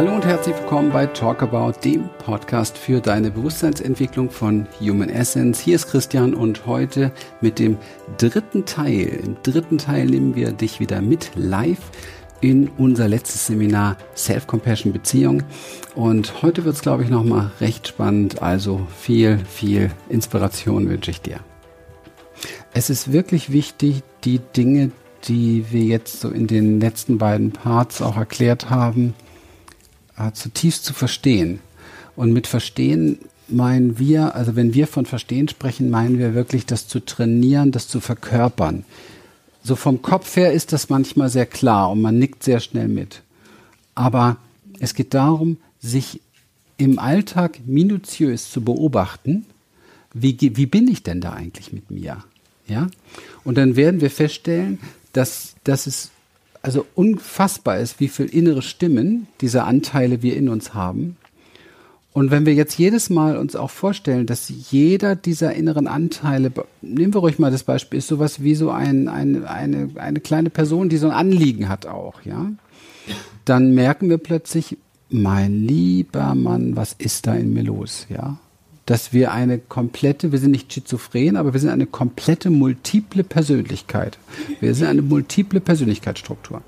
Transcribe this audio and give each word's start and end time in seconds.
Hallo 0.00 0.14
und 0.14 0.24
herzlich 0.24 0.56
willkommen 0.56 0.90
bei 0.90 1.04
Talk 1.04 1.42
About, 1.42 1.72
dem 1.84 2.08
Podcast 2.24 2.78
für 2.78 3.02
deine 3.02 3.30
Bewusstseinsentwicklung 3.30 4.30
von 4.30 4.66
Human 4.80 5.10
Essence. 5.10 5.60
Hier 5.60 5.74
ist 5.74 5.88
Christian 5.88 6.32
und 6.32 6.64
heute 6.64 7.12
mit 7.42 7.58
dem 7.58 7.76
dritten 8.16 8.64
Teil. 8.64 9.20
Im 9.22 9.36
dritten 9.42 9.76
Teil 9.76 10.06
nehmen 10.06 10.34
wir 10.34 10.52
dich 10.52 10.80
wieder 10.80 11.02
mit 11.02 11.32
live 11.34 11.90
in 12.40 12.70
unser 12.78 13.08
letztes 13.08 13.48
Seminar 13.48 13.98
Self-Compassion 14.16 14.94
Beziehung. 14.94 15.42
Und 15.94 16.40
heute 16.40 16.64
wird 16.64 16.76
es, 16.76 16.80
glaube 16.80 17.02
ich, 17.02 17.10
nochmal 17.10 17.50
recht 17.60 17.86
spannend. 17.86 18.40
Also 18.40 18.86
viel, 18.96 19.38
viel 19.40 19.90
Inspiration 20.08 20.88
wünsche 20.88 21.10
ich 21.10 21.20
dir. 21.20 21.40
Es 22.72 22.88
ist 22.88 23.12
wirklich 23.12 23.52
wichtig, 23.52 24.02
die 24.24 24.38
Dinge, 24.38 24.92
die 25.24 25.66
wir 25.70 25.82
jetzt 25.82 26.20
so 26.20 26.30
in 26.30 26.46
den 26.46 26.80
letzten 26.80 27.18
beiden 27.18 27.52
Parts 27.52 28.00
auch 28.00 28.16
erklärt 28.16 28.70
haben, 28.70 29.14
zutiefst 30.34 30.84
zu 30.84 30.94
verstehen. 30.94 31.60
Und 32.16 32.32
mit 32.32 32.46
Verstehen 32.46 33.18
meinen 33.48 33.98
wir, 33.98 34.34
also 34.34 34.56
wenn 34.56 34.74
wir 34.74 34.86
von 34.86 35.06
Verstehen 35.06 35.48
sprechen, 35.48 35.90
meinen 35.90 36.18
wir 36.18 36.34
wirklich 36.34 36.66
das 36.66 36.86
zu 36.86 37.00
trainieren, 37.00 37.72
das 37.72 37.88
zu 37.88 38.00
verkörpern. 38.00 38.84
So 39.62 39.76
vom 39.76 40.02
Kopf 40.02 40.36
her 40.36 40.52
ist 40.52 40.72
das 40.72 40.88
manchmal 40.88 41.28
sehr 41.28 41.46
klar 41.46 41.90
und 41.90 42.00
man 42.00 42.18
nickt 42.18 42.42
sehr 42.42 42.60
schnell 42.60 42.88
mit. 42.88 43.22
Aber 43.94 44.36
es 44.78 44.94
geht 44.94 45.14
darum, 45.14 45.58
sich 45.80 46.20
im 46.76 46.98
Alltag 46.98 47.60
minutiös 47.66 48.50
zu 48.50 48.62
beobachten, 48.62 49.44
wie, 50.14 50.36
wie 50.40 50.66
bin 50.66 50.88
ich 50.88 51.02
denn 51.02 51.20
da 51.20 51.32
eigentlich 51.32 51.72
mit 51.72 51.90
mir? 51.90 52.24
Ja? 52.66 52.88
Und 53.44 53.58
dann 53.58 53.76
werden 53.76 54.00
wir 54.00 54.10
feststellen, 54.10 54.78
dass, 55.12 55.54
dass 55.64 55.86
es 55.86 56.10
also 56.62 56.86
unfassbar 56.94 57.78
ist, 57.78 58.00
wie 58.00 58.08
viel 58.08 58.26
innere 58.26 58.62
Stimmen 58.62 59.26
diese 59.40 59.64
Anteile 59.64 60.22
wir 60.22 60.36
in 60.36 60.48
uns 60.48 60.74
haben. 60.74 61.16
Und 62.12 62.30
wenn 62.30 62.44
wir 62.44 62.54
jetzt 62.54 62.76
jedes 62.76 63.08
Mal 63.08 63.36
uns 63.36 63.54
auch 63.54 63.70
vorstellen, 63.70 64.26
dass 64.26 64.52
jeder 64.70 65.14
dieser 65.14 65.54
inneren 65.54 65.86
Anteile, 65.86 66.52
nehmen 66.82 67.14
wir 67.14 67.20
ruhig 67.20 67.38
mal 67.38 67.52
das 67.52 67.62
Beispiel, 67.62 68.00
ist 68.00 68.08
sowas 68.08 68.42
wie 68.42 68.56
so 68.56 68.70
ein, 68.70 69.08
ein, 69.08 69.44
eine, 69.44 69.90
eine 69.94 70.20
kleine 70.20 70.50
Person, 70.50 70.88
die 70.88 70.96
so 70.96 71.06
ein 71.06 71.14
Anliegen 71.14 71.68
hat 71.68 71.86
auch, 71.86 72.22
ja, 72.22 72.50
dann 73.44 73.74
merken 73.74 74.10
wir 74.10 74.18
plötzlich, 74.18 74.76
mein 75.08 75.66
lieber 75.66 76.34
Mann, 76.34 76.76
was 76.76 76.94
ist 76.94 77.26
da 77.26 77.34
in 77.34 77.52
mir 77.52 77.64
los, 77.64 78.06
ja? 78.08 78.38
Dass 78.90 79.12
wir 79.12 79.30
eine 79.30 79.60
komplette, 79.60 80.32
wir 80.32 80.40
sind 80.40 80.50
nicht 80.50 80.72
schizophren, 80.72 81.36
aber 81.36 81.52
wir 81.52 81.60
sind 81.60 81.70
eine 81.70 81.86
komplette 81.86 82.50
multiple 82.50 83.22
Persönlichkeit. 83.22 84.18
Wir 84.58 84.74
sind 84.74 84.88
eine 84.88 85.00
multiple 85.00 85.60
Persönlichkeitsstruktur. 85.60 86.60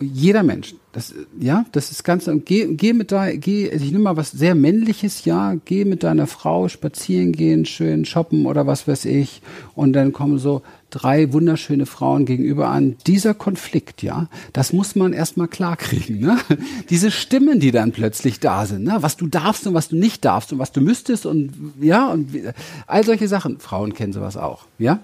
Jeder 0.00 0.42
Mensch, 0.42 0.74
das, 0.96 1.12
ja, 1.38 1.66
das 1.72 1.90
ist 1.90 2.04
ganz, 2.04 2.26
geh, 2.46 2.68
geh 2.74 2.94
mit 2.94 3.12
da, 3.12 3.30
geh, 3.30 3.68
ich 3.68 3.92
nehme 3.92 4.04
mal 4.04 4.16
was 4.16 4.30
sehr 4.30 4.54
männliches, 4.54 5.26
ja, 5.26 5.54
geh 5.66 5.84
mit 5.84 6.02
deiner 6.02 6.26
Frau 6.26 6.68
spazieren 6.68 7.32
gehen, 7.32 7.66
schön 7.66 8.06
shoppen 8.06 8.46
oder 8.46 8.66
was 8.66 8.88
weiß 8.88 9.04
ich, 9.04 9.42
und 9.74 9.92
dann 9.92 10.14
kommen 10.14 10.38
so 10.38 10.62
drei 10.90 11.32
wunderschöne 11.32 11.84
Frauen 11.84 12.24
gegenüber 12.24 12.68
an. 12.68 12.96
Dieser 13.06 13.34
Konflikt, 13.34 14.02
ja, 14.02 14.28
das 14.52 14.72
muss 14.72 14.94
man 14.94 15.12
erstmal 15.12 15.48
klarkriegen. 15.48 16.20
Ne? 16.20 16.38
Diese 16.90 17.10
Stimmen, 17.10 17.60
die 17.60 17.70
dann 17.70 17.92
plötzlich 17.92 18.40
da 18.40 18.66
sind, 18.66 18.84
ne? 18.84 18.96
was 19.00 19.16
du 19.16 19.26
darfst 19.26 19.66
und 19.66 19.74
was 19.74 19.88
du 19.88 19.96
nicht 19.96 20.24
darfst 20.24 20.52
und 20.52 20.58
was 20.58 20.72
du 20.72 20.80
müsstest 20.80 21.26
und 21.26 21.52
ja, 21.80 22.10
und 22.10 22.30
all 22.86 23.04
solche 23.04 23.28
Sachen. 23.28 23.58
Frauen 23.58 23.94
kennen 23.94 24.12
sowas 24.12 24.36
auch, 24.36 24.66
ja. 24.78 25.00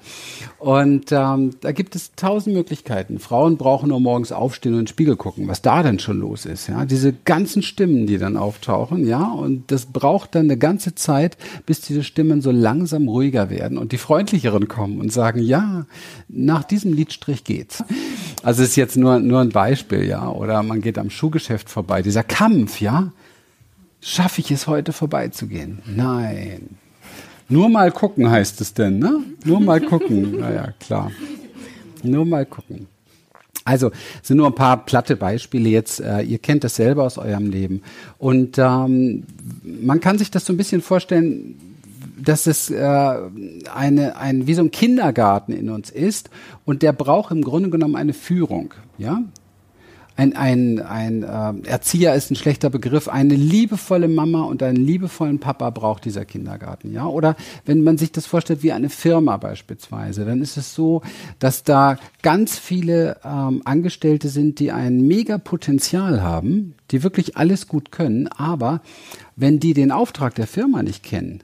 Und 0.58 1.10
ähm, 1.10 1.50
da 1.60 1.72
gibt 1.72 1.96
es 1.96 2.12
tausend 2.14 2.54
Möglichkeiten. 2.54 3.18
Frauen 3.18 3.56
brauchen 3.56 3.88
nur 3.88 4.00
morgens 4.00 4.32
aufstehen 4.32 4.72
und 4.72 4.78
in 4.78 4.84
den 4.84 4.88
Spiegel 4.88 5.16
gucken, 5.16 5.48
was 5.48 5.62
da 5.62 5.81
denn 5.82 5.98
schon 5.98 6.20
los 6.20 6.46
ist, 6.46 6.68
ja. 6.68 6.84
Diese 6.84 7.12
ganzen 7.12 7.62
Stimmen, 7.62 8.06
die 8.06 8.18
dann 8.18 8.36
auftauchen, 8.36 9.06
ja, 9.06 9.24
und 9.24 9.70
das 9.70 9.86
braucht 9.86 10.34
dann 10.34 10.46
eine 10.46 10.56
ganze 10.56 10.94
Zeit, 10.94 11.36
bis 11.66 11.80
diese 11.80 12.02
Stimmen 12.02 12.40
so 12.40 12.50
langsam 12.50 13.08
ruhiger 13.08 13.50
werden 13.50 13.78
und 13.78 13.92
die 13.92 13.98
freundlicheren 13.98 14.68
kommen 14.68 15.00
und 15.00 15.12
sagen, 15.12 15.40
ja, 15.40 15.86
nach 16.28 16.64
diesem 16.64 16.92
Liedstrich 16.92 17.44
geht's. 17.44 17.84
Also 18.42 18.62
ist 18.62 18.76
jetzt 18.76 18.96
nur, 18.96 19.20
nur 19.20 19.40
ein 19.40 19.50
Beispiel, 19.50 20.04
ja. 20.04 20.28
Oder 20.28 20.62
man 20.62 20.80
geht 20.80 20.98
am 20.98 21.10
Schuhgeschäft 21.10 21.70
vorbei. 21.70 22.02
Dieser 22.02 22.24
Kampf, 22.24 22.80
ja. 22.80 23.12
Schaffe 24.00 24.40
ich 24.40 24.50
es 24.50 24.66
heute 24.66 24.92
vorbeizugehen? 24.92 25.80
Nein. 25.86 26.76
Nur 27.48 27.68
mal 27.68 27.92
gucken 27.92 28.30
heißt 28.30 28.60
es 28.60 28.74
denn, 28.74 28.98
ne? 28.98 29.20
Nur 29.44 29.60
mal 29.60 29.80
gucken. 29.80 30.36
Naja, 30.40 30.72
klar. 30.80 31.12
Nur 32.02 32.24
mal 32.24 32.46
gucken. 32.46 32.88
Also 33.64 33.90
sind 34.22 34.38
nur 34.38 34.46
ein 34.46 34.54
paar 34.54 34.84
platte 34.84 35.16
Beispiele 35.16 35.68
jetzt. 35.68 36.00
Äh, 36.00 36.22
ihr 36.22 36.38
kennt 36.38 36.64
das 36.64 36.76
selber 36.76 37.04
aus 37.04 37.18
eurem 37.18 37.50
Leben. 37.50 37.82
Und 38.18 38.58
ähm, 38.58 39.24
man 39.62 40.00
kann 40.00 40.18
sich 40.18 40.30
das 40.30 40.44
so 40.44 40.52
ein 40.52 40.56
bisschen 40.56 40.82
vorstellen, 40.82 41.54
dass 42.22 42.46
es 42.46 42.70
äh, 42.70 43.16
eine, 43.74 44.16
ein, 44.16 44.46
wie 44.46 44.54
so 44.54 44.62
ein 44.62 44.70
Kindergarten 44.70 45.52
in 45.52 45.70
uns 45.70 45.90
ist 45.90 46.30
und 46.64 46.82
der 46.82 46.92
braucht 46.92 47.32
im 47.32 47.42
Grunde 47.42 47.70
genommen 47.70 47.96
eine 47.96 48.12
Führung, 48.12 48.74
ja. 48.98 49.22
Ein, 50.16 50.36
ein, 50.36 50.80
ein 50.80 51.22
äh, 51.22 51.68
Erzieher 51.68 52.14
ist 52.14 52.30
ein 52.30 52.36
schlechter 52.36 52.70
Begriff. 52.70 53.08
Eine 53.08 53.34
liebevolle 53.34 54.08
Mama 54.08 54.42
und 54.42 54.62
einen 54.62 54.84
liebevollen 54.84 55.38
Papa 55.38 55.70
braucht 55.70 56.04
dieser 56.04 56.24
Kindergarten, 56.24 56.92
ja. 56.92 57.06
Oder 57.06 57.36
wenn 57.64 57.82
man 57.82 57.98
sich 57.98 58.12
das 58.12 58.26
vorstellt 58.26 58.62
wie 58.62 58.72
eine 58.72 58.90
Firma 58.90 59.36
beispielsweise, 59.36 60.24
dann 60.24 60.42
ist 60.42 60.56
es 60.56 60.74
so, 60.74 61.02
dass 61.38 61.64
da 61.64 61.96
ganz 62.22 62.58
viele 62.58 63.16
ähm, 63.24 63.62
Angestellte 63.64 64.28
sind, 64.28 64.58
die 64.58 64.70
ein 64.70 65.00
mega 65.06 65.38
Potenzial 65.38 66.22
haben, 66.22 66.74
die 66.90 67.02
wirklich 67.02 67.36
alles 67.36 67.66
gut 67.66 67.90
können, 67.90 68.28
aber 68.28 68.82
wenn 69.36 69.60
die 69.60 69.74
den 69.74 69.92
Auftrag 69.92 70.34
der 70.34 70.46
Firma 70.46 70.82
nicht 70.82 71.02
kennen, 71.02 71.42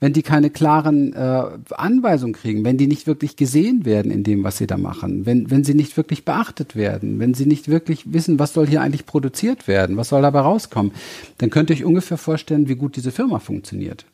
wenn 0.00 0.12
die 0.12 0.22
keine 0.22 0.50
klaren 0.50 1.12
äh, 1.12 1.42
Anweisungen 1.70 2.34
kriegen, 2.34 2.64
wenn 2.64 2.78
die 2.78 2.86
nicht 2.86 3.06
wirklich 3.06 3.36
gesehen 3.36 3.84
werden 3.84 4.12
in 4.12 4.22
dem, 4.22 4.44
was 4.44 4.58
sie 4.58 4.66
da 4.66 4.76
machen, 4.76 5.26
wenn, 5.26 5.50
wenn 5.50 5.64
sie 5.64 5.74
nicht 5.74 5.96
wirklich 5.96 6.24
beachtet 6.24 6.76
werden, 6.76 7.18
wenn 7.18 7.34
sie 7.34 7.46
nicht 7.46 7.68
wirklich 7.68 8.12
wissen, 8.12 8.38
was 8.38 8.52
soll 8.52 8.66
hier 8.66 8.80
eigentlich 8.80 9.06
produziert 9.06 9.66
werden, 9.66 9.96
was 9.96 10.10
soll 10.10 10.22
dabei 10.22 10.40
rauskommen, 10.40 10.92
dann 11.38 11.50
könnt 11.50 11.70
ihr 11.70 11.76
euch 11.76 11.84
ungefähr 11.84 12.18
vorstellen, 12.18 12.68
wie 12.68 12.76
gut 12.76 12.96
diese 12.96 13.10
Firma 13.10 13.40
funktioniert. 13.40 14.04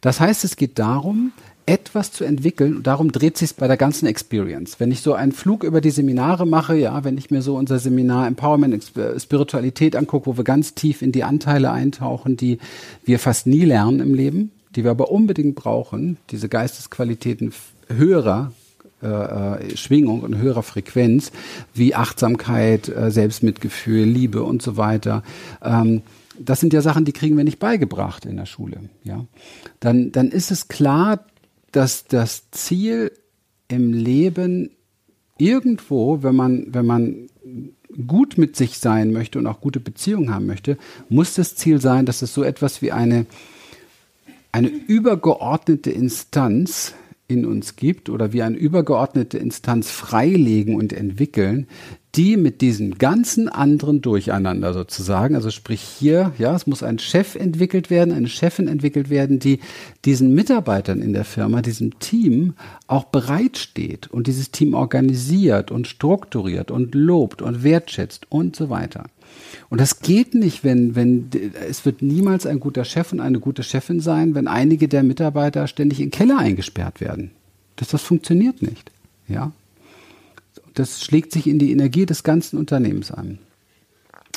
Das 0.00 0.20
heißt, 0.20 0.44
es 0.44 0.56
geht 0.56 0.78
darum, 0.78 1.32
etwas 1.64 2.10
zu 2.10 2.24
entwickeln. 2.24 2.82
Darum 2.82 3.12
dreht 3.12 3.38
sich 3.38 3.54
bei 3.54 3.68
der 3.68 3.76
ganzen 3.76 4.06
Experience. 4.06 4.80
Wenn 4.80 4.90
ich 4.90 5.00
so 5.00 5.14
einen 5.14 5.32
Flug 5.32 5.62
über 5.62 5.80
die 5.80 5.90
Seminare 5.90 6.44
mache, 6.44 6.76
ja, 6.76 7.04
wenn 7.04 7.16
ich 7.16 7.30
mir 7.30 7.40
so 7.40 7.56
unser 7.56 7.78
Seminar 7.78 8.26
Empowerment 8.26 8.84
Spiritualität 9.18 9.94
angucke, 9.94 10.26
wo 10.26 10.36
wir 10.36 10.44
ganz 10.44 10.74
tief 10.74 11.02
in 11.02 11.12
die 11.12 11.22
Anteile 11.22 11.70
eintauchen, 11.70 12.36
die 12.36 12.58
wir 13.04 13.20
fast 13.20 13.46
nie 13.46 13.64
lernen 13.64 14.00
im 14.00 14.14
Leben, 14.14 14.50
die 14.74 14.84
wir 14.84 14.90
aber 14.90 15.10
unbedingt 15.10 15.54
brauchen, 15.54 16.18
diese 16.30 16.48
Geistesqualitäten 16.48 17.52
höherer 17.88 18.52
äh, 19.02 19.06
äh, 19.06 19.76
Schwingung 19.76 20.20
und 20.20 20.38
höherer 20.38 20.62
Frequenz, 20.62 21.32
wie 21.74 21.96
Achtsamkeit, 21.96 22.88
äh, 22.88 23.10
Selbstmitgefühl, 23.10 24.04
Liebe 24.04 24.44
und 24.44 24.62
so 24.62 24.76
weiter. 24.76 25.24
Ähm, 25.60 26.02
das 26.38 26.60
sind 26.60 26.72
ja 26.72 26.82
Sachen, 26.82 27.04
die 27.04 27.12
kriegen 27.12 27.36
wir 27.36 27.42
nicht 27.42 27.58
beigebracht 27.58 28.24
in 28.26 28.36
der 28.36 28.46
Schule. 28.46 28.78
Ja, 29.02 29.26
dann 29.80 30.12
dann 30.12 30.28
ist 30.28 30.52
es 30.52 30.68
klar, 30.68 31.24
dass 31.72 32.04
das 32.04 32.50
Ziel 32.52 33.10
im 33.66 33.92
Leben 33.92 34.70
irgendwo, 35.36 36.22
wenn 36.22 36.36
man 36.36 36.66
wenn 36.68 36.86
man 36.86 37.28
gut 38.06 38.38
mit 38.38 38.54
sich 38.54 38.78
sein 38.78 39.12
möchte 39.12 39.40
und 39.40 39.48
auch 39.48 39.60
gute 39.60 39.80
Beziehungen 39.80 40.32
haben 40.32 40.46
möchte, 40.46 40.78
muss 41.08 41.34
das 41.34 41.56
Ziel 41.56 41.80
sein, 41.80 42.06
dass 42.06 42.22
es 42.22 42.32
so 42.32 42.44
etwas 42.44 42.82
wie 42.82 42.92
eine 42.92 43.26
eine 44.52 44.68
übergeordnete 44.68 45.90
Instanz 45.90 46.94
in 47.26 47.46
uns 47.46 47.76
gibt 47.76 48.10
oder 48.10 48.32
wir 48.32 48.44
eine 48.44 48.58
übergeordnete 48.58 49.38
Instanz 49.38 49.90
freilegen 49.90 50.76
und 50.76 50.92
entwickeln, 50.92 51.66
die 52.14 52.36
mit 52.36 52.60
diesen 52.60 52.98
ganzen 52.98 53.48
anderen 53.48 54.02
Durcheinander 54.02 54.74
sozusagen, 54.74 55.34
also 55.34 55.50
sprich 55.50 55.80
hier, 55.80 56.32
ja, 56.38 56.54
es 56.54 56.66
muss 56.66 56.82
ein 56.82 56.98
Chef 56.98 57.36
entwickelt 57.36 57.88
werden, 57.88 58.12
eine 58.12 58.28
Chefin 58.28 58.68
entwickelt 58.68 59.08
werden, 59.08 59.38
die 59.38 59.60
diesen 60.04 60.34
Mitarbeitern 60.34 61.00
in 61.00 61.14
der 61.14 61.24
Firma, 61.24 61.62
diesem 61.62 61.98
Team 62.00 62.52
auch 62.86 63.04
bereitsteht 63.04 64.08
und 64.08 64.26
dieses 64.26 64.50
Team 64.50 64.74
organisiert 64.74 65.70
und 65.70 65.88
strukturiert 65.88 66.70
und 66.70 66.94
lobt 66.94 67.40
und 67.40 67.62
wertschätzt 67.62 68.26
und 68.28 68.56
so 68.56 68.68
weiter. 68.68 69.04
Und 69.70 69.80
das 69.80 70.00
geht 70.00 70.34
nicht, 70.34 70.64
wenn, 70.64 70.94
wenn, 70.94 71.30
es 71.66 71.86
wird 71.86 72.02
niemals 72.02 72.44
ein 72.44 72.60
guter 72.60 72.84
Chef 72.84 73.12
und 73.12 73.20
eine 73.20 73.40
gute 73.40 73.62
Chefin 73.62 74.00
sein, 74.00 74.34
wenn 74.34 74.48
einige 74.48 74.86
der 74.86 75.02
Mitarbeiter 75.02 75.66
ständig 75.66 76.00
in 76.00 76.10
Keller 76.10 76.38
eingesperrt 76.38 77.00
werden. 77.00 77.30
Das, 77.76 77.88
das 77.88 78.02
funktioniert 78.02 78.60
nicht. 78.60 78.90
Ja. 79.28 79.52
Das 80.74 81.02
schlägt 81.02 81.32
sich 81.32 81.46
in 81.46 81.58
die 81.58 81.72
Energie 81.72 82.06
des 82.06 82.22
ganzen 82.22 82.58
Unternehmens 82.58 83.10
ein. 83.10 83.38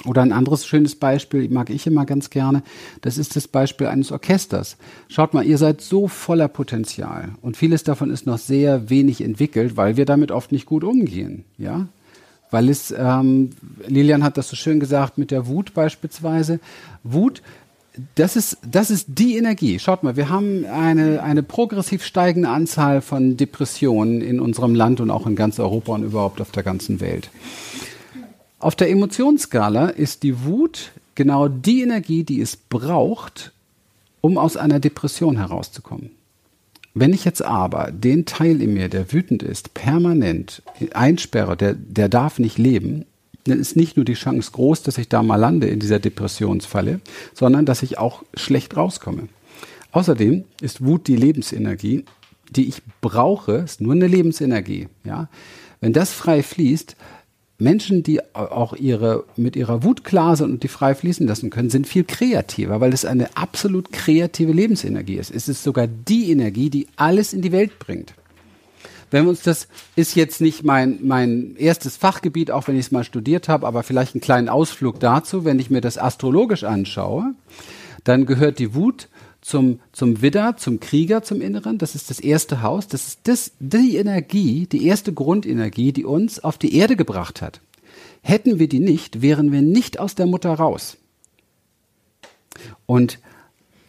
Oder 0.06 0.22
ein 0.22 0.34
anderes 0.34 0.68
schönes 0.68 0.96
Beispiel, 0.96 1.50
mag 1.50 1.70
ich 1.70 1.88
immer 1.88 2.06
ganz 2.06 2.30
gerne, 2.30 2.64
das 3.02 3.18
ist 3.18 3.36
das 3.36 3.48
Beispiel 3.48 3.88
eines 3.88 4.12
Orchesters. 4.12 4.78
Schaut 5.08 5.34
mal, 5.34 5.46
ihr 5.46 5.58
seid 5.58 5.82
so 5.82 6.08
voller 6.08 6.50
Potenzial 6.50 7.30
und 7.42 7.56
vieles 7.56 7.84
davon 7.84 8.12
ist 8.12 8.26
noch 8.26 8.38
sehr 8.38 8.90
wenig 8.90 9.22
entwickelt, 9.22 9.78
weil 9.78 9.96
wir 9.96 10.06
damit 10.06 10.32
oft 10.32 10.52
nicht 10.52 10.66
gut 10.66 10.84
umgehen, 10.84 11.46
ja? 11.58 11.88
weil 12.52 12.70
es, 12.70 12.94
ähm, 12.98 13.50
Lilian 13.88 14.24
hat 14.24 14.38
das 14.38 14.50
so 14.50 14.56
schön 14.56 14.80
gesagt 14.80 15.18
mit 15.18 15.32
der 15.32 15.48
Wut 15.48 15.74
beispielsweise. 15.74 16.60
Wut, 17.04 17.42
das 18.16 18.36
ist, 18.36 18.58
das 18.70 18.90
ist 18.90 19.08
die 19.10 19.38
Energie. 19.38 19.80
Schaut 19.80 20.04
mal, 20.04 20.16
wir 20.16 20.30
haben 20.30 20.66
eine, 20.66 21.24
eine 21.24 21.44
progressiv 21.44 22.04
steigende 22.04 22.50
Anzahl 22.50 23.02
von 23.02 23.38
Depressionen 23.38 24.22
in 24.22 24.40
unserem 24.40 24.76
Land 24.76 25.00
und 25.00 25.10
auch 25.10 25.28
in 25.28 25.36
ganz 25.36 25.60
Europa 25.60 25.94
und 25.94 26.04
überhaupt 26.04 26.42
auf 26.42 26.52
der 26.52 26.64
ganzen 26.64 27.00
Welt. 27.00 27.30
Auf 28.60 28.76
der 28.76 28.90
Emotionsskala 28.90 29.90
ist 29.90 30.24
die 30.24 30.44
Wut 30.44 30.92
genau 31.16 31.48
die 31.48 31.82
Energie, 31.82 32.24
die 32.24 32.42
es 32.42 32.56
braucht, 32.56 33.54
um 34.22 34.38
aus 34.38 34.58
einer 34.58 34.80
Depression 34.80 35.38
herauszukommen. 35.38 36.12
Wenn 36.94 37.14
ich 37.14 37.26
jetzt 37.26 37.44
aber 37.44 37.92
den 37.92 38.26
Teil 38.26 38.62
in 38.62 38.74
mir, 38.74 38.88
der 38.88 39.12
wütend 39.12 39.44
ist, 39.44 39.74
permanent 39.74 40.64
einsperre, 40.94 41.58
der, 41.58 41.74
der 41.74 42.08
darf 42.08 42.40
nicht 42.40 42.58
leben, 42.58 43.06
dann 43.46 43.60
ist 43.60 43.76
nicht 43.76 43.96
nur 43.96 44.06
die 44.06 44.14
Chance 44.14 44.52
groß, 44.52 44.84
dass 44.84 44.98
ich 44.98 45.08
da 45.08 45.24
mal 45.24 45.36
lande 45.38 45.68
in 45.68 45.80
dieser 45.80 46.00
Depressionsfalle, 46.00 47.00
sondern 47.34 47.66
dass 47.66 47.84
ich 47.84 47.98
auch 47.98 48.24
schlecht 48.34 48.76
rauskomme. 48.76 49.30
Außerdem 49.92 50.44
ist 50.62 50.84
Wut 50.84 51.08
die 51.08 51.16
Lebensenergie, 51.16 52.06
die 52.50 52.68
ich 52.68 52.82
brauche, 53.02 53.54
ist 53.54 53.82
nur 53.82 53.94
eine 53.94 54.08
Lebensenergie, 54.08 54.88
ja. 55.04 55.30
Wenn 55.80 55.94
das 55.94 56.12
frei 56.12 56.42
fließt, 56.42 56.96
Menschen, 57.58 58.04
die 58.04 58.22
auch 58.34 58.74
ihre, 58.74 59.26
mit 59.38 59.56
ihrer 59.56 59.84
Wut 59.84 60.04
klar 60.04 60.36
sind 60.36 60.52
und 60.52 60.64
die 60.64 60.68
frei 60.68 60.94
fließen 60.94 61.26
lassen 61.26 61.50
können, 61.50 61.70
sind 61.70 61.88
viel 61.88 62.04
kreativer, 62.04 62.82
weil 62.82 62.94
es 62.94 63.06
eine 63.06 63.38
absolut 63.38 63.92
kreative 63.92 64.52
Lebensenergie 64.52 65.16
ist. 65.16 65.32
Es 65.32 65.48
ist 65.48 65.64
sogar 65.64 65.88
die 65.88 66.32
Energie, 66.32 66.70
die 66.70 66.88
alles 66.98 67.34
in 67.34 67.42
die 67.42 67.52
Welt 67.52 67.80
bringt. 67.80 68.14
Wenn 69.16 69.24
wir 69.24 69.30
uns 69.30 69.44
das 69.44 69.70
ist 69.96 70.18
jetzt 70.18 70.42
nicht 70.42 70.66
mein, 70.66 71.00
mein 71.02 71.56
erstes 71.56 71.96
Fachgebiet, 71.96 72.52
auch 72.52 72.68
wenn 72.68 72.76
ich 72.76 72.88
es 72.88 72.92
mal 72.92 73.06
studiert 73.06 73.48
habe, 73.48 73.66
aber 73.66 73.82
vielleicht 73.82 74.14
einen 74.14 74.20
kleinen 74.20 74.50
Ausflug 74.50 75.00
dazu, 75.00 75.46
wenn 75.46 75.58
ich 75.58 75.70
mir 75.70 75.80
das 75.80 75.98
astrologisch 75.98 76.66
anschaue, 76.66 77.34
dann 78.04 78.26
gehört 78.26 78.60
die 78.60 78.76
Wut 78.76 79.08
zum, 79.40 79.80
zum 79.94 80.22
Widder, 80.22 80.58
zum 80.58 80.82
Krieger, 80.82 81.24
zum 81.24 81.40
Inneren. 81.40 81.78
Das 81.78 81.96
ist 81.96 82.10
das 82.10 82.20
erste 82.20 82.62
Haus. 82.62 82.90
Das 82.90 83.08
ist 83.08 83.20
das, 83.24 83.54
die 83.62 83.96
Energie, 83.96 84.68
die 84.70 84.86
erste 84.86 85.14
Grundenergie, 85.14 85.94
die 85.94 86.04
uns 86.04 86.44
auf 86.44 86.58
die 86.58 86.76
Erde 86.76 86.98
gebracht 86.98 87.42
hat. 87.42 87.62
Hätten 88.22 88.60
wir 88.60 88.68
die 88.68 88.82
nicht, 88.82 89.22
wären 89.22 89.54
wir 89.54 89.62
nicht 89.62 89.98
aus 89.98 90.16
der 90.16 90.26
Mutter 90.26 90.54
raus. 90.54 90.98
Und 92.86 93.20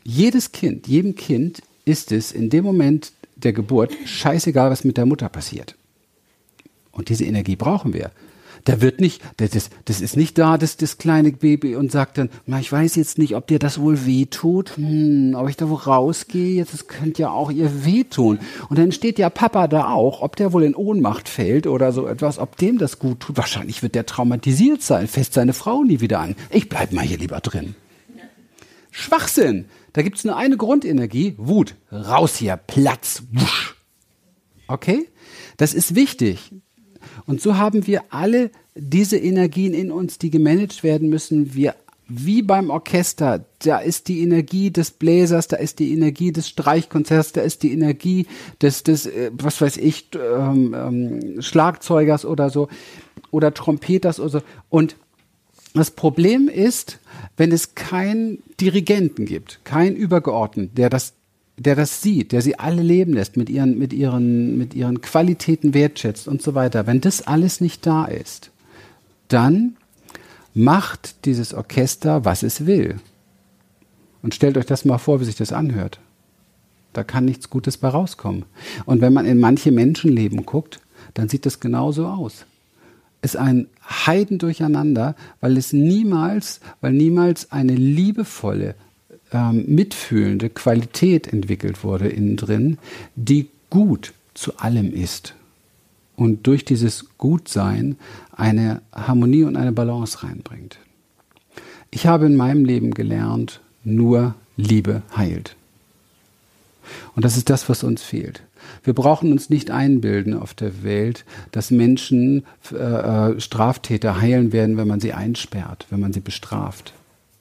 jedes 0.04 0.52
Kind, 0.52 0.86
jedem 0.86 1.16
Kind 1.16 1.62
ist 1.84 2.12
es 2.12 2.30
in 2.30 2.48
dem 2.48 2.62
Moment 2.64 3.10
der 3.36 3.52
Geburt 3.52 3.92
scheißegal, 4.04 4.70
was 4.70 4.84
mit 4.84 4.96
der 4.96 5.06
Mutter 5.06 5.28
passiert. 5.28 5.76
Und 6.90 7.08
diese 7.08 7.24
Energie 7.24 7.56
brauchen 7.56 7.92
wir. 7.92 8.10
Da 8.64 8.80
wird 8.80 9.00
nicht, 9.00 9.22
das, 9.36 9.70
das 9.84 10.00
ist 10.00 10.16
nicht 10.16 10.38
da, 10.38 10.58
das, 10.58 10.76
das 10.76 10.98
kleine 10.98 11.30
Baby 11.30 11.76
und 11.76 11.92
sagt 11.92 12.18
dann, 12.18 12.30
na, 12.46 12.58
ich 12.58 12.72
weiß 12.72 12.96
jetzt 12.96 13.16
nicht, 13.16 13.36
ob 13.36 13.46
dir 13.46 13.60
das 13.60 13.80
wohl 13.80 14.06
wehtut, 14.06 14.76
hm, 14.76 15.36
ob 15.36 15.48
ich 15.48 15.56
da 15.56 15.70
wo 15.70 15.74
rausgehe, 15.74 16.56
jetzt, 16.56 16.72
das 16.72 16.88
könnte 16.88 17.22
ja 17.22 17.30
auch 17.30 17.52
ihr 17.52 17.84
wehtun. 17.84 18.40
Und 18.68 18.78
dann 18.78 18.90
steht 18.90 19.20
ja 19.20 19.30
Papa 19.30 19.68
da 19.68 19.90
auch, 19.90 20.20
ob 20.20 20.34
der 20.34 20.52
wohl 20.52 20.64
in 20.64 20.74
Ohnmacht 20.74 21.28
fällt 21.28 21.68
oder 21.68 21.92
so 21.92 22.08
etwas, 22.08 22.40
ob 22.40 22.56
dem 22.56 22.78
das 22.78 22.98
gut 22.98 23.20
tut. 23.20 23.36
Wahrscheinlich 23.36 23.84
wird 23.84 23.94
der 23.94 24.04
traumatisiert 24.04 24.82
sein, 24.82 25.06
fest 25.06 25.34
seine 25.34 25.52
Frau 25.52 25.84
nie 25.84 26.00
wieder 26.00 26.18
an. 26.18 26.34
Ich 26.50 26.68
bleib 26.68 26.92
mal 26.92 27.04
hier 27.04 27.18
lieber 27.18 27.38
drin. 27.38 27.76
Schwachsinn. 28.96 29.66
Da 29.92 30.00
gibt's 30.00 30.24
nur 30.24 30.36
eine 30.36 30.56
Grundenergie, 30.56 31.34
Wut. 31.36 31.74
Raus 31.92 32.36
hier, 32.36 32.56
Platz. 32.56 33.24
Wusch. 33.30 33.76
Okay? 34.68 35.08
Das 35.58 35.74
ist 35.74 35.94
wichtig. 35.94 36.50
Und 37.26 37.42
so 37.42 37.58
haben 37.58 37.86
wir 37.86 38.04
alle 38.08 38.50
diese 38.74 39.18
Energien 39.18 39.74
in 39.74 39.92
uns, 39.92 40.16
die 40.16 40.30
gemanagt 40.30 40.82
werden 40.82 41.10
müssen. 41.10 41.54
Wir 41.54 41.74
wie 42.08 42.40
beim 42.40 42.70
Orchester, 42.70 43.44
da 43.58 43.78
ist 43.78 44.06
die 44.06 44.22
Energie 44.22 44.70
des 44.70 44.92
Bläsers, 44.92 45.48
da 45.48 45.56
ist 45.56 45.80
die 45.80 45.92
Energie 45.92 46.30
des 46.30 46.48
Streichkonzerts, 46.48 47.32
da 47.32 47.40
ist 47.40 47.64
die 47.64 47.72
Energie 47.72 48.28
des, 48.62 48.84
des 48.84 49.06
äh, 49.06 49.32
was 49.34 49.60
weiß 49.60 49.76
ich, 49.76 50.10
ähm, 50.14 50.72
ähm, 50.72 51.42
Schlagzeugers 51.42 52.24
oder 52.24 52.48
so, 52.48 52.68
oder 53.32 53.52
Trompeters 53.52 54.20
oder 54.20 54.30
so. 54.30 54.42
Und 54.68 54.96
das 55.76 55.90
Problem 55.90 56.48
ist, 56.48 56.98
wenn 57.36 57.52
es 57.52 57.74
keinen 57.74 58.42
Dirigenten 58.60 59.26
gibt, 59.26 59.64
keinen 59.64 59.96
Übergeordneten, 59.96 60.74
der 60.74 60.90
das 60.90 61.14
der 61.58 61.74
das 61.74 62.02
sieht, 62.02 62.32
der 62.32 62.42
sie 62.42 62.58
alle 62.58 62.82
leben 62.82 63.14
lässt, 63.14 63.36
mit 63.36 63.48
ihren, 63.48 63.78
mit 63.78 63.92
ihren, 63.92 64.58
mit 64.58 64.74
ihren 64.74 65.00
Qualitäten 65.00 65.74
wertschätzt 65.74 66.28
und 66.28 66.42
so 66.42 66.54
weiter, 66.54 66.86
wenn 66.86 67.00
das 67.00 67.22
alles 67.22 67.60
nicht 67.60 67.86
da 67.86 68.04
ist, 68.04 68.50
dann 69.28 69.76
macht 70.54 71.24
dieses 71.24 71.54
Orchester, 71.54 72.24
was 72.24 72.42
es 72.42 72.66
will. 72.66 72.96
Und 74.22 74.34
stellt 74.34 74.56
euch 74.58 74.66
das 74.66 74.84
mal 74.84 74.98
vor, 74.98 75.20
wie 75.20 75.24
sich 75.24 75.36
das 75.36 75.52
anhört. 75.52 76.00
Da 76.92 77.04
kann 77.04 77.24
nichts 77.24 77.50
Gutes 77.50 77.76
bei 77.76 77.88
rauskommen. 77.88 78.44
Und 78.86 79.00
wenn 79.00 79.12
man 79.12 79.26
in 79.26 79.38
manche 79.38 79.70
Menschenleben 79.70 80.46
guckt, 80.46 80.80
dann 81.14 81.28
sieht 81.28 81.46
das 81.46 81.60
genauso 81.60 82.06
aus. 82.06 82.46
Ist 83.26 83.36
ein 83.36 83.66
Heiden 83.82 84.38
durcheinander, 84.38 85.16
weil 85.40 85.56
es 85.56 85.72
niemals, 85.72 86.60
weil 86.80 86.92
niemals 86.92 87.50
eine 87.50 87.74
liebevolle, 87.74 88.76
ähm, 89.32 89.64
mitfühlende 89.66 90.48
Qualität 90.48 91.26
entwickelt 91.32 91.82
wurde 91.82 92.06
innen 92.06 92.36
drin, 92.36 92.78
die 93.16 93.48
gut 93.68 94.12
zu 94.34 94.58
allem 94.58 94.92
ist 94.92 95.34
und 96.14 96.46
durch 96.46 96.64
dieses 96.64 97.06
Gutsein 97.18 97.96
eine 98.30 98.80
Harmonie 98.92 99.42
und 99.42 99.56
eine 99.56 99.72
Balance 99.72 100.22
reinbringt. 100.22 100.78
Ich 101.90 102.06
habe 102.06 102.26
in 102.26 102.36
meinem 102.36 102.64
Leben 102.64 102.92
gelernt, 102.92 103.60
nur 103.82 104.36
Liebe 104.56 105.02
heilt. 105.16 105.56
Und 107.16 107.24
das 107.24 107.36
ist 107.36 107.50
das, 107.50 107.68
was 107.68 107.82
uns 107.82 108.02
fehlt. 108.02 108.42
Wir 108.84 108.92
brauchen 108.92 109.32
uns 109.32 109.48
nicht 109.48 109.70
einbilden 109.70 110.34
auf 110.34 110.54
der 110.54 110.84
Welt, 110.84 111.24
dass 111.50 111.70
Menschen 111.70 112.44
äh, 112.72 112.76
äh 112.76 113.40
Straftäter 113.40 114.20
heilen 114.20 114.52
werden, 114.52 114.76
wenn 114.76 114.86
man 114.86 115.00
sie 115.00 115.12
einsperrt, 115.12 115.86
wenn 115.90 116.00
man 116.00 116.12
sie 116.12 116.20
bestraft. 116.20 116.92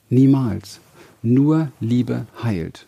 Niemals. 0.10 0.80
Nur 1.22 1.70
Liebe 1.80 2.26
heilt. 2.42 2.86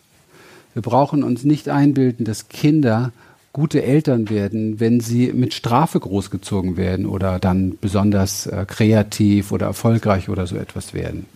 Wir 0.72 0.82
brauchen 0.82 1.22
uns 1.22 1.44
nicht 1.44 1.68
einbilden, 1.68 2.24
dass 2.24 2.48
Kinder 2.48 3.12
gute 3.52 3.82
Eltern 3.82 4.30
werden, 4.30 4.78
wenn 4.80 5.00
sie 5.00 5.32
mit 5.32 5.52
Strafe 5.52 5.98
großgezogen 5.98 6.76
werden 6.76 7.06
oder 7.06 7.38
dann 7.38 7.76
besonders 7.80 8.46
äh, 8.46 8.64
kreativ 8.66 9.52
oder 9.52 9.66
erfolgreich 9.66 10.28
oder 10.28 10.46
so 10.46 10.56
etwas 10.56 10.94
werden. 10.94 11.26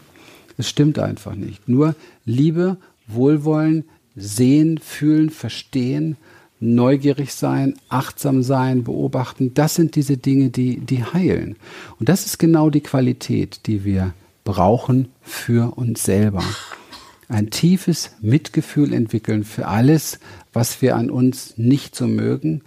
Es 0.56 0.68
stimmt 0.68 0.98
einfach 0.98 1.34
nicht. 1.34 1.68
Nur 1.68 1.94
Liebe, 2.24 2.76
Wohlwollen, 3.08 3.84
sehen, 4.16 4.78
fühlen, 4.78 5.30
verstehen, 5.30 6.16
neugierig 6.60 7.34
sein, 7.34 7.74
achtsam 7.88 8.42
sein, 8.42 8.84
beobachten, 8.84 9.52
das 9.54 9.74
sind 9.74 9.96
diese 9.96 10.16
Dinge, 10.16 10.50
die, 10.50 10.78
die 10.78 11.04
heilen. 11.04 11.56
Und 11.98 12.08
das 12.08 12.24
ist 12.24 12.38
genau 12.38 12.70
die 12.70 12.82
Qualität, 12.82 13.66
die 13.66 13.84
wir 13.84 14.14
brauchen 14.44 15.08
für 15.22 15.76
uns 15.76 16.04
selber 16.04 16.42
ein 17.32 17.50
tiefes 17.50 18.12
Mitgefühl 18.20 18.92
entwickeln 18.92 19.44
für 19.44 19.66
alles, 19.66 20.20
was 20.52 20.82
wir 20.82 20.96
an 20.96 21.10
uns 21.10 21.54
nicht 21.56 21.96
so 21.96 22.06
mögen. 22.06 22.62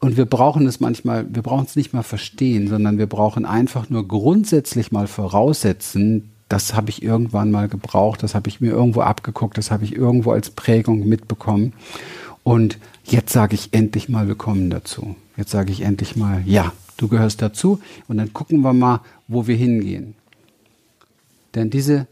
Und 0.00 0.16
wir 0.16 0.24
brauchen 0.24 0.66
es 0.66 0.80
manchmal, 0.80 1.26
wir 1.32 1.42
brauchen 1.42 1.66
es 1.66 1.76
nicht 1.76 1.92
mal 1.92 2.02
verstehen, 2.02 2.68
sondern 2.68 2.98
wir 2.98 3.06
brauchen 3.06 3.44
einfach 3.44 3.90
nur 3.90 4.08
grundsätzlich 4.08 4.90
mal 4.90 5.06
voraussetzen, 5.06 6.31
das 6.52 6.74
habe 6.74 6.90
ich 6.90 7.02
irgendwann 7.02 7.50
mal 7.50 7.68
gebraucht, 7.68 8.22
das 8.22 8.34
habe 8.34 8.48
ich 8.48 8.60
mir 8.60 8.70
irgendwo 8.70 9.00
abgeguckt, 9.00 9.58
das 9.58 9.70
habe 9.70 9.84
ich 9.84 9.94
irgendwo 9.94 10.32
als 10.32 10.50
Prägung 10.50 11.08
mitbekommen. 11.08 11.72
Und 12.42 12.78
jetzt 13.04 13.32
sage 13.32 13.54
ich 13.54 13.72
endlich 13.72 14.08
mal 14.08 14.28
willkommen 14.28 14.70
dazu. 14.70 15.16
Jetzt 15.36 15.50
sage 15.50 15.72
ich 15.72 15.82
endlich 15.82 16.16
mal, 16.16 16.42
ja, 16.44 16.72
du 16.96 17.08
gehörst 17.08 17.40
dazu. 17.40 17.80
Und 18.08 18.18
dann 18.18 18.32
gucken 18.32 18.60
wir 18.60 18.72
mal, 18.72 19.00
wo 19.28 19.46
wir 19.46 19.56
hingehen. 19.56 20.14
Denn 21.54 21.70
diese 21.70 22.06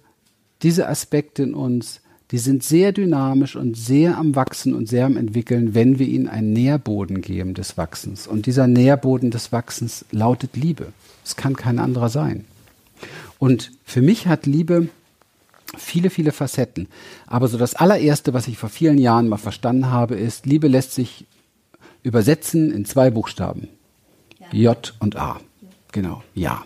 diese 0.62 0.88
Aspekte 0.88 1.42
in 1.42 1.54
uns, 1.54 2.00
die 2.30 2.38
sind 2.38 2.62
sehr 2.62 2.92
dynamisch 2.92 3.56
und 3.56 3.76
sehr 3.76 4.18
am 4.18 4.36
Wachsen 4.36 4.74
und 4.74 4.88
sehr 4.88 5.06
am 5.06 5.16
Entwickeln, 5.16 5.74
wenn 5.74 5.98
wir 5.98 6.06
ihnen 6.06 6.28
einen 6.28 6.52
Nährboden 6.52 7.22
geben 7.22 7.54
des 7.54 7.76
Wachsens. 7.76 8.26
Und 8.26 8.46
dieser 8.46 8.66
Nährboden 8.66 9.30
des 9.30 9.52
Wachsens 9.52 10.04
lautet 10.12 10.56
Liebe. 10.56 10.92
Es 11.24 11.34
kann 11.34 11.56
kein 11.56 11.78
anderer 11.78 12.08
sein. 12.08 12.44
Und 13.40 13.72
für 13.84 14.02
mich 14.02 14.26
hat 14.26 14.44
Liebe 14.44 14.88
viele, 15.76 16.10
viele 16.10 16.30
Facetten. 16.30 16.88
Aber 17.26 17.48
so 17.48 17.56
das 17.56 17.74
allererste, 17.74 18.34
was 18.34 18.46
ich 18.46 18.58
vor 18.58 18.68
vielen 18.68 18.98
Jahren 18.98 19.28
mal 19.28 19.38
verstanden 19.38 19.86
habe, 19.86 20.14
ist, 20.14 20.44
Liebe 20.44 20.68
lässt 20.68 20.92
sich 20.92 21.26
übersetzen 22.02 22.70
in 22.70 22.84
zwei 22.84 23.10
Buchstaben. 23.10 23.68
Ja. 24.52 24.72
J 24.72 24.94
und 25.00 25.16
A. 25.16 25.40
Genau. 25.90 26.22
Ja. 26.34 26.64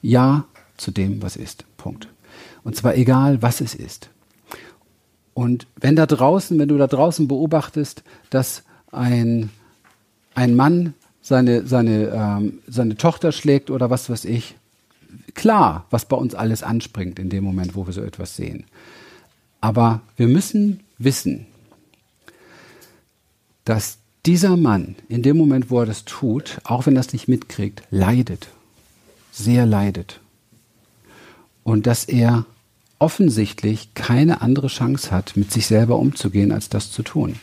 Ja 0.00 0.44
zu 0.76 0.92
dem, 0.92 1.20
was 1.22 1.34
ist. 1.34 1.64
Punkt. 1.76 2.06
Und 2.62 2.76
zwar 2.76 2.94
egal, 2.94 3.42
was 3.42 3.60
es 3.60 3.74
ist. 3.74 4.10
Und 5.34 5.66
wenn 5.80 5.96
da 5.96 6.06
draußen, 6.06 6.56
wenn 6.56 6.68
du 6.68 6.78
da 6.78 6.86
draußen 6.86 7.26
beobachtest, 7.26 8.04
dass 8.30 8.62
ein, 8.92 9.50
ein 10.36 10.54
Mann 10.54 10.94
seine, 11.20 11.66
seine, 11.66 12.10
ähm, 12.10 12.60
seine 12.68 12.96
Tochter 12.96 13.32
schlägt 13.32 13.70
oder 13.70 13.90
was 13.90 14.08
weiß 14.08 14.24
ich. 14.24 14.54
Klar, 15.34 15.86
was 15.90 16.06
bei 16.06 16.16
uns 16.16 16.34
alles 16.34 16.62
anspringt 16.62 17.18
in 17.18 17.30
dem 17.30 17.44
Moment, 17.44 17.74
wo 17.74 17.86
wir 17.86 17.92
so 17.92 18.02
etwas 18.02 18.36
sehen. 18.36 18.64
Aber 19.60 20.00
wir 20.16 20.28
müssen 20.28 20.80
wissen, 20.98 21.46
dass 23.64 23.98
dieser 24.26 24.56
Mann 24.56 24.96
in 25.08 25.22
dem 25.22 25.36
Moment, 25.36 25.70
wo 25.70 25.80
er 25.80 25.86
das 25.86 26.04
tut, 26.04 26.58
auch 26.64 26.86
wenn 26.86 26.96
er 26.96 27.00
es 27.00 27.12
nicht 27.12 27.28
mitkriegt, 27.28 27.82
leidet. 27.90 28.48
Sehr 29.32 29.66
leidet. 29.66 30.20
Und 31.62 31.86
dass 31.86 32.04
er 32.04 32.46
offensichtlich 32.98 33.94
keine 33.94 34.40
andere 34.40 34.68
Chance 34.68 35.10
hat, 35.10 35.36
mit 35.36 35.50
sich 35.50 35.66
selber 35.66 35.98
umzugehen, 35.98 36.52
als 36.52 36.68
das 36.68 36.90
zu 36.90 37.02
tun. 37.02 37.36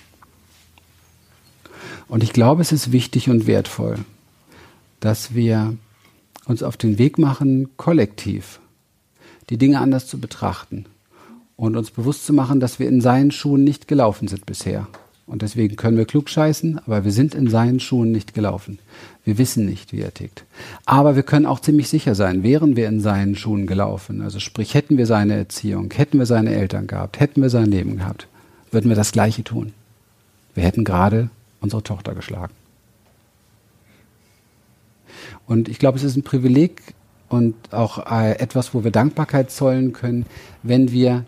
Und 2.08 2.24
ich 2.24 2.34
glaube, 2.34 2.62
es 2.62 2.72
ist 2.72 2.92
wichtig 2.92 3.30
und 3.30 3.48
wertvoll, 3.48 4.00
dass 5.00 5.34
wir 5.34 5.78
uns 6.46 6.64
auf 6.64 6.78
den 6.78 6.98
Weg 6.98 7.18
machen, 7.18 7.70
kollektiv 7.78 8.60
die 9.52 9.58
Dinge 9.58 9.80
anders 9.80 10.08
zu 10.08 10.20
betrachten 10.20 10.86
und 11.58 11.76
uns 11.76 11.92
bewusst 11.92 12.26
zu 12.26 12.34
machen, 12.34 12.60
dass 12.60 12.80
wir 12.80 12.88
in 12.88 13.02
seinen 13.02 13.32
Schuhen 13.32 13.64
nicht 13.64 13.88
gelaufen 13.88 14.28
sind 14.28 14.46
bisher. 14.46 14.88
Und 15.28 15.44
deswegen 15.44 15.76
können 15.76 15.98
wir 15.98 16.06
klug 16.06 16.30
scheißen, 16.30 16.80
aber 16.80 17.06
wir 17.06 17.12
sind 17.12 17.36
in 17.36 17.50
seinen 17.50 17.80
Schuhen 17.80 18.12
nicht 18.12 18.34
gelaufen. 18.34 18.80
Wir 19.24 19.38
wissen 19.38 19.66
nicht, 19.66 19.94
wie 19.94 20.02
er 20.02 20.14
tickt. 20.14 20.46
Aber 20.86 21.16
wir 21.16 21.24
können 21.24 21.46
auch 21.46 21.60
ziemlich 21.60 21.90
sicher 21.90 22.16
sein, 22.16 22.44
wären 22.44 22.76
wir 22.76 22.88
in 22.88 23.02
seinen 23.02 23.36
Schuhen 23.36 23.68
gelaufen, 23.68 24.22
also 24.22 24.40
sprich, 24.40 24.74
hätten 24.74 24.98
wir 24.98 25.06
seine 25.06 25.36
Erziehung, 25.36 25.92
hätten 25.94 26.18
wir 26.18 26.26
seine 26.26 26.54
Eltern 26.54 26.88
gehabt, 26.88 27.20
hätten 27.20 27.42
wir 27.42 27.50
sein 27.50 27.72
Leben 27.72 27.98
gehabt, 27.98 28.28
würden 28.72 28.90
wir 28.90 28.96
das 28.96 29.12
Gleiche 29.12 29.44
tun. 29.44 29.74
Wir 30.56 30.64
hätten 30.64 30.84
gerade 30.84 31.30
unsere 31.60 31.84
Tochter 31.84 32.16
geschlagen. 32.16 32.54
Und 35.48 35.70
ich 35.70 35.80
glaube, 35.80 35.98
es 35.98 36.04
ist 36.04 36.16
ein 36.16 36.24
Privileg 36.24 36.82
und 37.30 37.56
auch 37.72 38.12
äh, 38.12 38.40
etwas, 38.40 38.74
wo 38.74 38.84
wir 38.84 38.92
Dankbarkeit 38.92 39.52
zollen 39.52 39.94
können, 39.94 40.26
wenn 40.64 40.92
wir 40.92 41.26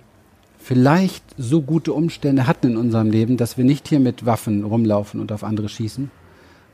vielleicht 0.60 1.24
so 1.38 1.62
gute 1.62 1.94
Umstände 1.94 2.48
hatten 2.48 2.72
in 2.72 2.78
unserem 2.78 3.12
Leben, 3.12 3.38
dass 3.38 3.58
wir 3.58 3.66
nicht 3.66 3.88
hier 3.88 4.00
mit 4.00 4.26
Waffen 4.26 4.64
rumlaufen 4.64 5.20
und 5.20 5.32
auf 5.32 5.44
andere 5.44 5.70
schießen, 5.70 6.10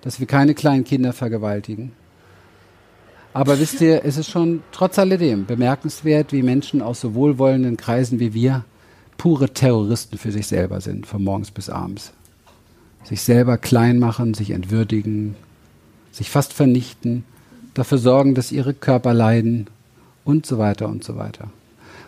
dass 0.01 0.19
wir 0.19 0.27
keine 0.27 0.53
kleinen 0.53 0.83
Kinder 0.83 1.13
vergewaltigen. 1.13 1.91
Aber 3.33 3.59
wisst 3.59 3.81
ihr, 3.81 4.03
es 4.03 4.17
ist 4.17 4.29
schon 4.29 4.63
trotz 4.71 4.97
alledem 4.97 5.45
bemerkenswert, 5.45 6.33
wie 6.33 6.41
Menschen 6.41 6.81
aus 6.81 7.01
so 7.01 7.13
wohlwollenden 7.13 7.77
Kreisen 7.77 8.19
wie 8.19 8.33
wir 8.33 8.65
pure 9.17 9.53
Terroristen 9.53 10.17
für 10.17 10.31
sich 10.31 10.47
selber 10.47 10.81
sind, 10.81 11.05
von 11.05 11.23
morgens 11.23 11.51
bis 11.51 11.69
abends 11.69 12.13
sich 13.03 13.21
selber 13.21 13.57
klein 13.57 13.99
machen, 13.99 14.33
sich 14.33 14.51
entwürdigen, 14.51 15.35
sich 16.11 16.29
fast 16.29 16.53
vernichten, 16.53 17.23
dafür 17.73 17.97
sorgen, 17.97 18.35
dass 18.35 18.51
ihre 18.51 18.73
Körper 18.73 19.13
leiden 19.13 19.67
und 20.25 20.45
so 20.45 20.57
weiter 20.57 20.87
und 20.87 21.03
so 21.03 21.15
weiter. 21.15 21.49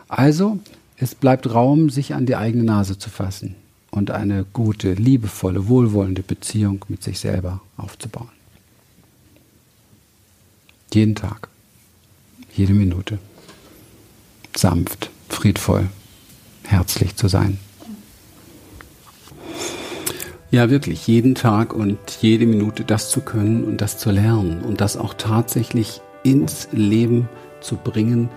Also, 0.07 0.59
es 0.97 1.15
bleibt 1.15 1.51
Raum, 1.53 1.89
sich 1.89 2.13
an 2.13 2.25
die 2.25 2.35
eigene 2.35 2.63
Nase 2.63 2.97
zu 2.97 3.09
fassen 3.09 3.55
und 3.89 4.11
eine 4.11 4.45
gute, 4.53 4.93
liebevolle, 4.93 5.67
wohlwollende 5.67 6.23
Beziehung 6.23 6.85
mit 6.87 7.03
sich 7.03 7.19
selber 7.19 7.61
aufzubauen. 7.77 8.29
Jeden 10.93 11.15
Tag, 11.15 11.47
jede 12.53 12.73
Minute. 12.73 13.19
Sanft, 14.55 15.09
friedvoll, 15.29 15.89
herzlich 16.63 17.15
zu 17.15 17.29
sein. 17.29 17.57
Ja, 20.51 20.69
wirklich, 20.69 21.07
jeden 21.07 21.33
Tag 21.33 21.73
und 21.73 21.97
jede 22.19 22.45
Minute 22.45 22.83
das 22.83 23.09
zu 23.09 23.21
können 23.21 23.63
und 23.63 23.79
das 23.79 23.97
zu 23.97 24.11
lernen 24.11 24.61
und 24.61 24.81
das 24.81 24.97
auch 24.97 25.13
tatsächlich 25.13 26.01
ins 26.23 26.67
Leben 26.73 27.29
zu 27.61 27.77
bringen, 27.77 28.27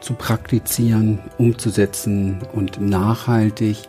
zu 0.00 0.14
praktizieren, 0.14 1.18
umzusetzen 1.36 2.38
und 2.52 2.80
nachhaltig 2.80 3.88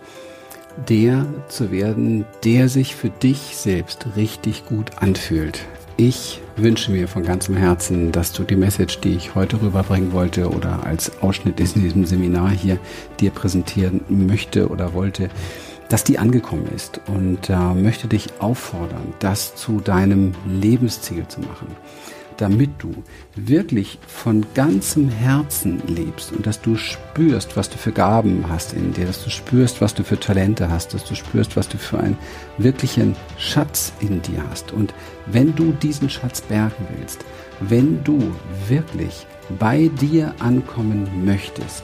der 0.89 1.25
zu 1.47 1.71
werden, 1.71 2.25
der 2.43 2.69
sich 2.69 2.95
für 2.95 3.09
dich 3.09 3.55
selbst 3.55 4.07
richtig 4.15 4.65
gut 4.65 4.91
anfühlt. 4.97 5.61
Ich 5.95 6.41
wünsche 6.57 6.91
mir 6.91 7.07
von 7.07 7.23
ganzem 7.23 7.55
Herzen, 7.55 8.11
dass 8.11 8.33
du 8.33 8.43
die 8.43 8.57
Message, 8.57 8.99
die 8.99 9.15
ich 9.15 9.35
heute 9.35 9.61
rüberbringen 9.61 10.11
wollte 10.11 10.49
oder 10.49 10.85
als 10.85 11.21
Ausschnitt 11.21 11.59
in 11.59 11.81
diesem 11.81 12.05
Seminar 12.05 12.49
hier 12.49 12.79
dir 13.21 13.31
präsentieren 13.31 14.01
möchte 14.09 14.67
oder 14.67 14.93
wollte, 14.93 15.29
dass 15.89 16.03
die 16.03 16.17
angekommen 16.17 16.67
ist 16.75 16.99
und 17.07 17.49
äh, 17.49 17.73
möchte 17.73 18.07
dich 18.07 18.27
auffordern, 18.39 19.13
das 19.19 19.55
zu 19.55 19.79
deinem 19.79 20.33
Lebensziel 20.47 21.27
zu 21.27 21.41
machen, 21.41 21.67
damit 22.37 22.71
du 22.79 22.91
wirklich 23.35 23.99
von 24.07 24.45
ganzem 24.53 25.09
Herzen 25.09 25.81
lebst 25.87 26.31
und 26.31 26.45
dass 26.45 26.61
du 26.61 26.75
spürst, 26.75 27.55
was 27.55 27.69
du 27.69 27.77
für 27.77 27.91
Gaben 27.91 28.45
hast 28.49 28.73
in 28.73 28.93
dir, 28.93 29.05
dass 29.05 29.23
du 29.23 29.29
spürst, 29.29 29.79
was 29.79 29.93
du 29.93 30.03
für 30.03 30.19
Talente 30.19 30.69
hast, 30.69 30.93
dass 30.93 31.05
du 31.05 31.15
spürst, 31.15 31.55
was 31.55 31.69
du 31.69 31.77
für 31.77 31.99
einen 31.99 32.17
wirklichen 32.57 33.15
Schatz 33.37 33.93
in 33.99 34.21
dir 34.21 34.43
hast. 34.49 34.71
Und 34.71 34.93
wenn 35.27 35.55
du 35.55 35.71
diesen 35.71 36.09
Schatz 36.09 36.41
bergen 36.41 36.87
willst, 36.97 37.23
wenn 37.61 38.03
du 38.03 38.19
wirklich 38.67 39.27
bei 39.59 39.89
dir 40.01 40.33
ankommen 40.39 41.07
möchtest, 41.23 41.83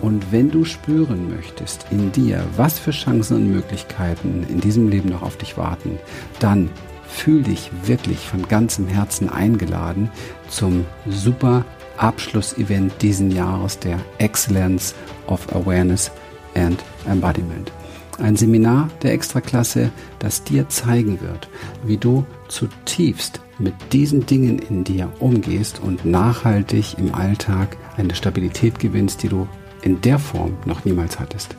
und 0.00 0.32
wenn 0.32 0.50
du 0.50 0.64
spüren 0.64 1.30
möchtest 1.34 1.86
in 1.90 2.12
dir, 2.12 2.44
was 2.56 2.78
für 2.78 2.90
Chancen 2.90 3.36
und 3.36 3.50
Möglichkeiten 3.50 4.46
in 4.48 4.60
diesem 4.60 4.88
Leben 4.88 5.10
noch 5.10 5.22
auf 5.22 5.36
dich 5.36 5.56
warten, 5.56 5.98
dann 6.38 6.70
fühl 7.06 7.42
dich 7.42 7.70
wirklich 7.84 8.20
von 8.20 8.46
ganzem 8.48 8.86
Herzen 8.86 9.28
eingeladen 9.28 10.10
zum 10.48 10.86
super 11.08 11.64
Abschlussevent 11.96 12.92
diesen 13.02 13.30
Jahres 13.30 13.78
der 13.78 13.98
Excellence 14.18 14.94
of 15.26 15.46
Awareness 15.54 16.10
and 16.54 16.82
Embodiment. 17.06 17.72
Ein 18.18 18.36
Seminar 18.36 18.88
der 19.02 19.12
Extraklasse, 19.12 19.90
das 20.18 20.44
dir 20.44 20.68
zeigen 20.68 21.20
wird, 21.20 21.48
wie 21.84 21.96
du 21.96 22.24
zutiefst 22.48 23.40
mit 23.58 23.74
diesen 23.92 24.26
Dingen 24.26 24.58
in 24.58 24.84
dir 24.84 25.10
umgehst 25.20 25.80
und 25.80 26.04
nachhaltig 26.04 26.98
im 26.98 27.14
Alltag 27.14 27.76
eine 27.96 28.14
Stabilität 28.14 28.78
gewinnst, 28.78 29.22
die 29.22 29.28
du 29.28 29.46
in 29.82 30.00
der 30.00 30.18
Form 30.18 30.56
noch 30.64 30.84
niemals 30.84 31.18
hattest. 31.18 31.56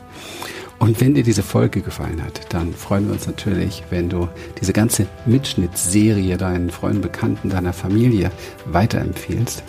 Und 0.78 1.00
wenn 1.00 1.14
dir 1.14 1.22
diese 1.22 1.44
Folge 1.44 1.80
gefallen 1.80 2.22
hat, 2.24 2.52
dann 2.52 2.74
freuen 2.74 3.06
wir 3.06 3.12
uns 3.12 3.28
natürlich, 3.28 3.84
wenn 3.90 4.08
du 4.08 4.28
diese 4.60 4.72
ganze 4.72 5.06
Mitschnittsserie 5.26 6.36
deinen 6.36 6.70
Freunden, 6.70 7.00
Bekannten, 7.00 7.50
deiner 7.50 7.72
Familie 7.72 8.32
weiterempfehlst 8.66 9.62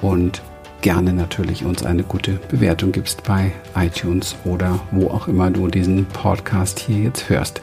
und 0.00 0.42
gerne 0.80 1.12
natürlich 1.12 1.64
uns 1.64 1.84
eine 1.84 2.04
gute 2.04 2.38
Bewertung 2.48 2.92
gibst 2.92 3.24
bei 3.24 3.52
iTunes 3.74 4.36
oder 4.44 4.78
wo 4.92 5.08
auch 5.08 5.28
immer 5.28 5.50
du 5.50 5.68
diesen 5.68 6.06
Podcast 6.06 6.78
hier 6.78 6.98
jetzt 6.98 7.28
hörst. 7.28 7.60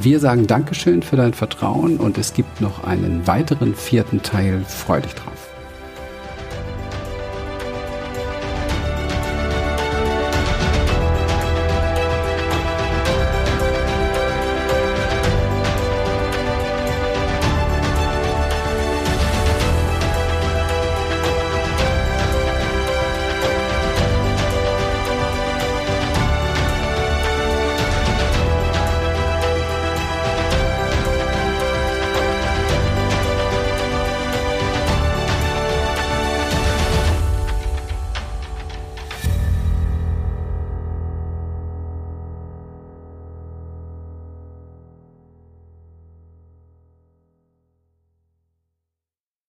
Wir 0.00 0.20
sagen 0.20 0.46
Dankeschön 0.46 1.02
für 1.02 1.16
dein 1.16 1.34
Vertrauen 1.34 1.96
und 1.96 2.18
es 2.18 2.34
gibt 2.34 2.60
noch 2.60 2.84
einen 2.84 3.26
weiteren 3.26 3.74
vierten 3.74 4.22
Teil. 4.22 4.64
Freu 4.64 5.00
dich 5.00 5.14
drauf. 5.14 5.37